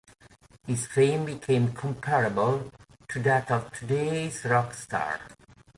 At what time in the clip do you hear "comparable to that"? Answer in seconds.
1.73-3.51